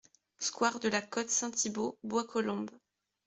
Square 0.39 0.79
de 0.79 0.89
la 0.89 0.99
Côte 1.03 1.29
Saint-Thibault, 1.29 1.99
Bois-Colombes 2.03 2.71